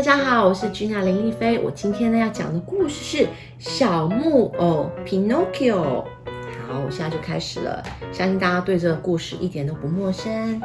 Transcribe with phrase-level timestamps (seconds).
[0.00, 1.58] 大家好，我是君娜林丽菲。
[1.58, 5.76] 我今天呢要讲的故事是小木偶 Pinocchio。
[5.76, 10.58] 好，我现在就开始了，相信大家对这个故事一点都不陌生。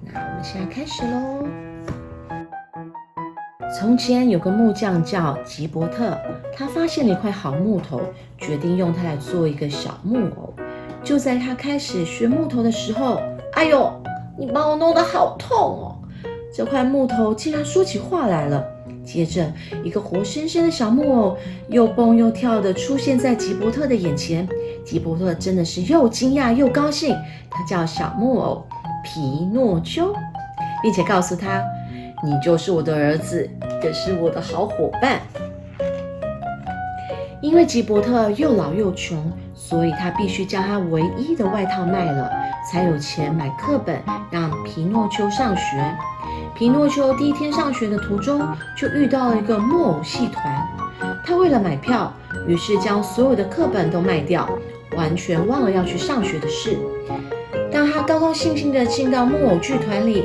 [0.00, 1.46] 那我们现在开始喽。
[3.78, 6.18] 从前有个木匠叫吉伯特，
[6.52, 8.00] 他发现了一块好木头，
[8.36, 10.52] 决定用它来做一个小木偶。
[11.04, 13.22] 就在他开始学木头的时候，
[13.52, 13.92] 哎呦，
[14.36, 15.95] 你把我弄得好痛哦！
[16.56, 18.64] 这块木头竟然说起话来了。
[19.04, 19.52] 接着，
[19.84, 21.36] 一个活生生的小木偶
[21.68, 24.48] 又蹦又跳的出现在吉伯特的眼前。
[24.82, 27.14] 吉伯特真的是又惊讶又高兴。
[27.50, 28.66] 他叫小木偶
[29.04, 30.14] 皮诺丘，
[30.82, 31.62] 并且告诉他
[32.24, 33.46] ：“你就是我的儿子，
[33.82, 35.20] 也是我的好伙伴。”
[37.42, 42.32] 因为吉伯特又老又穷，所以他必须将他唯一的外套卖了，
[42.72, 45.94] 才有钱买课本，让皮诺丘上学。
[46.56, 48.40] 皮诺丘第一天上学的途中，
[48.74, 50.66] 就遇到了一个木偶戏团。
[51.22, 52.10] 他为了买票，
[52.48, 54.48] 于是将所有的课本都卖掉，
[54.96, 56.78] 完全忘了要去上学的事。
[57.70, 60.24] 当他高高兴兴地进到木偶剧团里，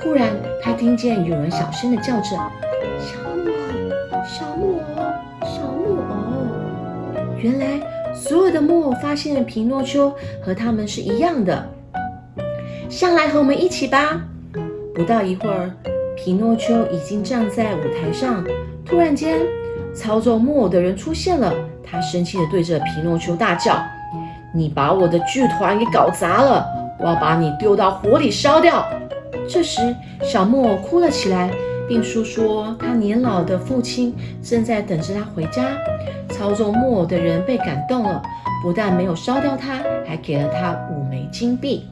[0.00, 0.30] 忽然
[0.62, 2.30] 他听见有人小声地叫着
[2.98, 5.02] ：“小木偶，小木偶，
[5.42, 10.10] 小木偶！”原来所有的木偶发现了皮诺丘
[10.42, 11.68] 和他们是一样的，
[12.88, 14.22] 上来和我们一起吧。
[14.96, 15.70] 不到一会儿，
[16.16, 18.42] 皮诺丘已经站在舞台上。
[18.82, 19.40] 突然间，
[19.94, 21.52] 操纵木偶的人出现了。
[21.84, 23.78] 他生气地对着皮诺丘大叫
[24.54, 26.66] ：“你把我的剧团给搞砸了！
[26.98, 28.86] 我要把你丢到火里烧掉！”
[29.46, 31.50] 这时，小木偶哭了起来，
[31.86, 35.76] 并诉说他年老的父亲正在等着他回家。
[36.30, 38.22] 操纵木偶的人被感动了，
[38.62, 41.84] 不但没有烧掉他，还给了他五枚金币。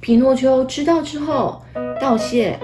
[0.00, 1.60] 皮诺丘知道之后，
[2.00, 2.56] 道谢，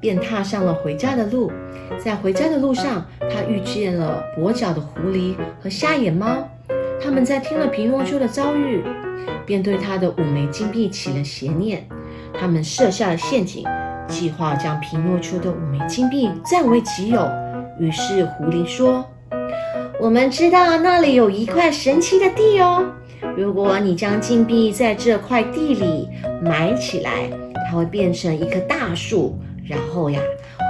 [0.00, 1.50] 便踏上了回家的路。
[1.96, 6.36] 在回家的路上，他遇见了跛脚的狐狸和瞎眼猫。
[7.00, 8.82] 他们在听了皮诺丘的遭遇，
[9.46, 11.86] 便对他的五枚金币起了邪念。
[12.38, 13.64] 他们设下了陷阱，
[14.08, 17.26] 计划将皮诺丘的五枚金币占为己有。
[17.78, 19.06] 于是狐狸说
[20.00, 22.84] ：“我们知道那里有一块神奇的地哦。”
[23.36, 26.08] 如果你将金币在这块地里
[26.42, 27.28] 埋起来，
[27.68, 30.18] 它会变成一棵大树，然后呀，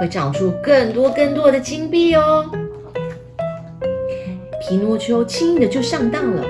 [0.01, 2.45] 会长出更多更多的金币哦。
[4.61, 6.43] 皮诺丘轻易的就上当了，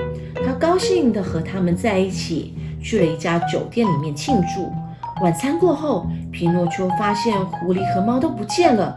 [0.44, 2.52] 他高兴的和他们在一起，
[2.82, 4.72] 去了一家酒店里面庆祝。
[5.22, 8.96] 晚餐过后，皮诺丘发现狐狸和猫都不见了，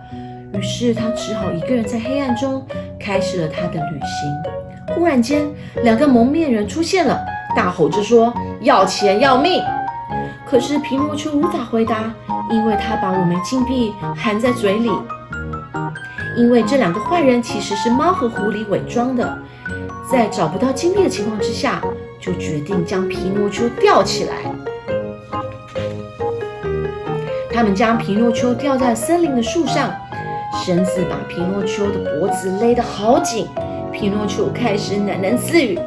[0.56, 2.66] 于是他只好一个人在黑暗中
[3.00, 4.61] 开始了他的旅行。
[4.94, 5.50] 忽然间，
[5.84, 7.20] 两个蒙面人出现了，
[7.56, 9.62] 大吼着说：“要钱要命！”
[10.46, 12.14] 可是皮诺丘无法回答，
[12.50, 14.92] 因为他把五枚金币含在嘴里。
[16.38, 19.38] 因为这两个坏人其实是猫和狐狸伪装的，
[20.10, 21.82] 在找不到金币的情况之下，
[22.20, 24.36] 就决定将皮诺丘吊起来。
[27.54, 29.92] 他们将皮诺丘吊在森林的树上，
[30.66, 33.48] 绳子把皮诺丘的脖子勒得好紧。
[34.02, 35.78] 皮诺丘开始喃喃自语：“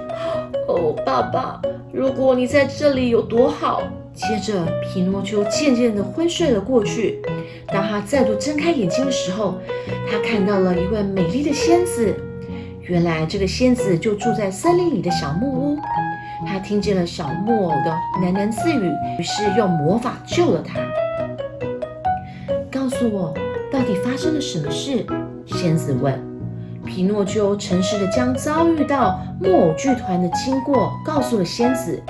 [0.71, 1.61] 哦，爸爸，
[1.93, 3.83] 如果你在这里有多好。”
[4.15, 7.21] 接着，皮诺丘渐渐地昏睡了过去。
[7.67, 9.59] 当他再度睁开眼睛的时候，
[10.09, 12.15] 他看到了一位美丽的仙子。
[12.83, 15.79] 原来，这个仙子就住在森林里的小木屋。
[16.47, 17.91] 他听见了小木偶的
[18.23, 20.79] 喃喃自语，于是用魔法救了他。
[22.71, 23.35] 告诉我，
[23.73, 25.05] 到底发生了什么事？
[25.47, 26.34] 仙子问。
[26.85, 32.03] 皮诺丘诚实的将遭遇到木偶剧团的经过告诉了仙子。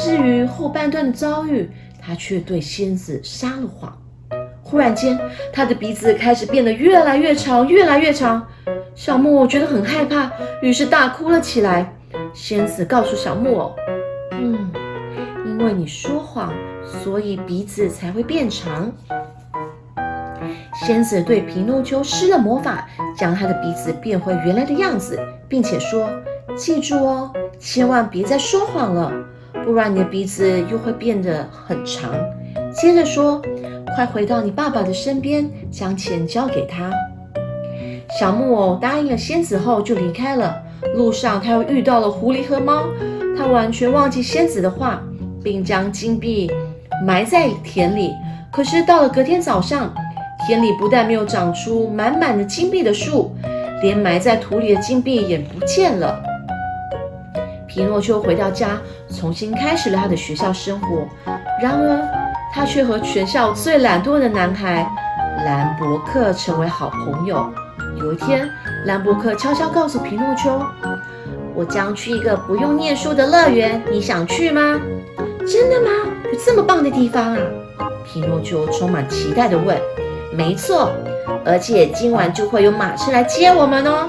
[0.00, 3.96] 至于后半段的遭遇，他却对仙子撒了谎。
[4.62, 5.18] 忽然间，
[5.52, 8.46] 他的鼻子开始变得越来越长，越来越长。
[8.94, 10.30] 小木偶觉得很害怕，
[10.62, 11.92] 于是大哭了起来。
[12.32, 13.74] 仙子告诉小木偶
[14.32, 14.70] ：“嗯，
[15.46, 16.52] 因为你说谎，
[17.02, 18.92] 所以鼻子才会变长。”
[20.86, 26.08] 仙子对皮诺丘施了魔法，将他的鼻子变回原来的样子，并且说
[26.56, 29.12] ：“记住哦，千万别再说谎了，
[29.64, 32.12] 不然你的鼻子又会变得很长。”
[32.72, 33.42] 接着说
[33.94, 36.90] ：“快回到你爸爸的身边，将钱交给他。”
[38.18, 40.56] 小木偶答应了仙子后就离开了。
[40.94, 42.84] 路上他又遇到了狐狸和猫，
[43.36, 45.02] 他完全忘记仙子的话，
[45.44, 46.50] 并将金币
[47.04, 48.12] 埋在田里。
[48.50, 49.94] 可是到了隔天早上，
[50.46, 53.34] 田里不但没有长出满满的金币的树，
[53.82, 56.22] 连埋在土里的金币也不见了。
[57.66, 61.06] 皮诺丘回到家，重新开始了他的学校生活。
[61.62, 62.00] 然而，
[62.52, 64.90] 他却和全校最懒惰的男孩
[65.44, 67.48] 兰伯克成为好朋友。
[67.98, 68.48] 有一天，
[68.86, 70.60] 兰伯克悄悄告诉皮诺丘
[71.54, 74.80] ：“我将去一个不用念书的乐园，你想去吗
[75.46, 75.90] ？”“真的吗？
[76.32, 77.38] 有这么棒的地方啊！”
[78.04, 79.76] 皮诺丘充满期待地问。
[80.32, 80.90] “没错，
[81.44, 84.08] 而且今晚就会有马车来接我们哦。”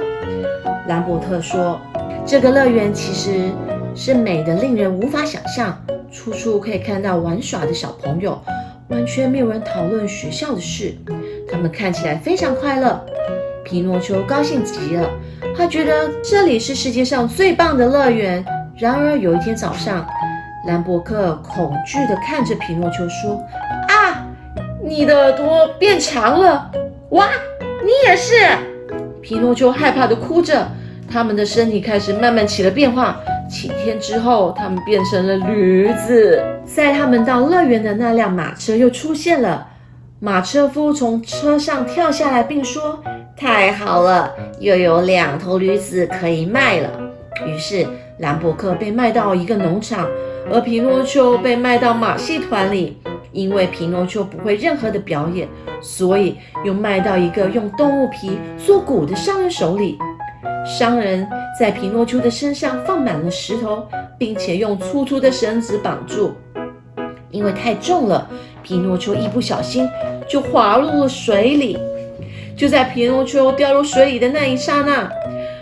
[0.87, 1.79] 兰伯特说
[2.25, 3.49] ：“这个乐园其实
[3.95, 5.77] 是美的令人无法想象，
[6.11, 8.41] 处处可以看到玩耍的小朋友，
[8.89, 10.93] 完全没有人讨论学校的事，
[11.51, 13.03] 他们看起来非常快乐。”
[13.63, 15.09] 皮诺丘高兴极了，
[15.55, 18.43] 他觉得这里是世界上最棒的乐园。
[18.77, 20.05] 然而有一天早上，
[20.67, 23.39] 兰伯克恐惧地看着皮诺丘说：“，
[24.91, 26.69] 你的耳朵变长了！
[27.11, 27.29] 哇，
[27.81, 28.33] 你也是！”
[29.23, 30.67] 皮诺丘害怕地哭着。
[31.09, 33.17] 他们的身体开始慢慢起了变化。
[33.49, 36.43] 几天之后，他们变成了驴子。
[36.65, 39.65] 载他们到乐园的那辆马车又出现了。
[40.19, 43.01] 马车夫从车上跳下来，并说
[43.37, 46.89] ：“太好了，又有两头驴子可以卖了。”
[47.47, 47.87] 于是
[48.19, 50.05] 兰伯克被卖到一个农场，
[50.51, 52.97] 而皮诺丘被卖到马戏团里。
[53.31, 55.47] 因为皮诺丘不会任何的表演，
[55.81, 59.97] 所以又卖到一个用动物皮做鼓的商人手里。
[60.65, 61.27] 商人
[61.59, 63.87] 在皮诺丘的身上放满了石头，
[64.17, 66.33] 并且用粗粗的绳子绑住，
[67.31, 68.29] 因为太重了。
[68.61, 69.89] 皮诺丘一不小心
[70.29, 71.77] 就滑入了水里。
[72.55, 75.09] 就在皮诺丘掉入水里的那一刹那，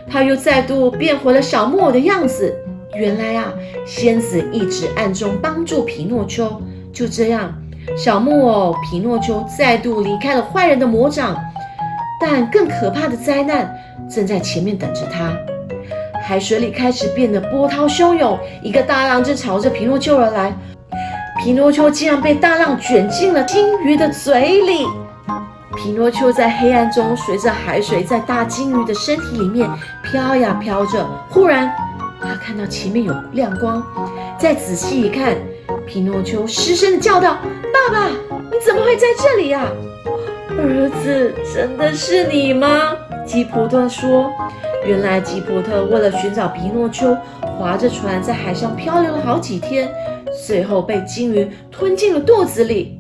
[0.10, 2.54] 他又再度变回了小木偶的样子。
[2.94, 3.54] 原来啊，
[3.86, 6.62] 仙子一直暗中帮助皮诺丘。
[6.94, 7.54] 就这样，
[7.98, 11.38] 小木偶皮诺丘再度离开了坏人的魔掌。
[12.22, 13.74] 但更可怕的灾难
[14.10, 15.32] 正在前面等着他。
[16.22, 20.54] 海水里开始变得波涛汹涌，一个大浪正朝着皮诺丘而来。
[21.42, 24.86] 皮诺丘竟然被大浪卷进了金鱼的嘴里。
[25.78, 29.70] 皮诺丘在黑暗中随着海水在大金鱼的身体里面
[30.04, 31.08] 飘呀飘着。
[31.30, 31.74] 忽然，
[32.22, 33.82] 他看到前面有亮光，
[34.38, 35.38] 再仔细一看，
[35.86, 37.38] 皮诺丘失声的叫道
[37.74, 39.68] ：“爸爸，你怎么会在这里呀？”
[40.58, 42.96] 儿子，真的是你吗？
[43.26, 44.32] 吉普特说
[44.86, 47.16] ：“原来吉普特为了寻找皮诺丘，
[47.58, 49.90] 划着船在海上漂流了好几天。”
[50.46, 53.00] 最后被鲸鱼吞进了肚子里。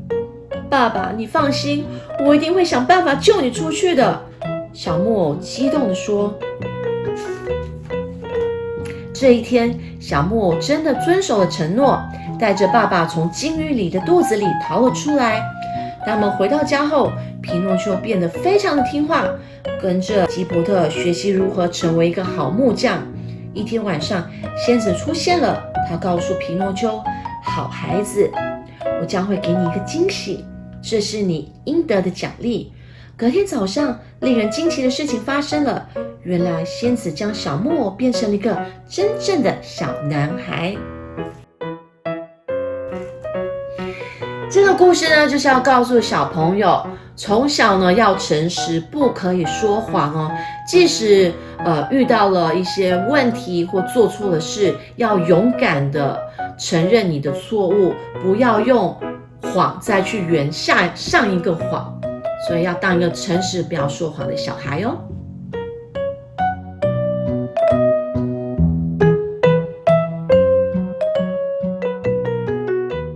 [0.69, 1.85] 爸爸，你放心，
[2.25, 4.21] 我一定会想办法救你出去的。”
[4.73, 6.33] 小木偶激动地说。
[9.19, 12.01] 这一天，小木偶真的遵守了承诺，
[12.39, 15.43] 带着爸爸从金鱼里的肚子里逃了出来。
[16.05, 17.11] 他们回到家后，
[17.41, 19.25] 皮诺丘变得非常的听话，
[19.81, 23.03] 跟着吉伯特学习如何成为一个好木匠。
[23.53, 24.25] 一天晚上，
[24.55, 26.97] 仙子出现了，他告诉皮诺丘。
[27.43, 28.31] 好孩子，
[29.01, 30.45] 我将会给你一个惊喜，
[30.81, 32.71] 这是你应得的奖励。
[33.19, 35.85] 隔天早上，令人惊奇的事情发生了。
[36.23, 38.57] 原来仙子将小木偶变成了一个
[38.87, 40.73] 真正的小男孩。
[44.49, 46.81] 这个故事呢，就是要告诉小朋友，
[47.17, 50.31] 从小呢要诚实，不可以说谎哦。
[50.65, 51.33] 即使
[51.65, 56.17] 呃遇到了一些问题或做错了事，要勇敢的。
[56.57, 58.97] 承认你的错误，不要用
[59.41, 61.99] 谎再去圆下上一个谎，
[62.47, 64.97] 所以要当一个诚实、不要说谎的小孩哦。